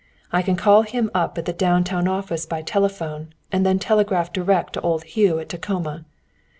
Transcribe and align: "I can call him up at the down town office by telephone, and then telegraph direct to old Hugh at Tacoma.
"I 0.31 0.41
can 0.41 0.55
call 0.55 0.81
him 0.81 1.11
up 1.13 1.37
at 1.37 1.45
the 1.45 1.53
down 1.53 1.83
town 1.83 2.07
office 2.07 2.47
by 2.47 2.63
telephone, 2.63 3.35
and 3.51 3.63
then 3.63 3.77
telegraph 3.77 4.33
direct 4.33 4.73
to 4.73 4.81
old 4.81 5.03
Hugh 5.03 5.37
at 5.37 5.47
Tacoma. 5.49 6.05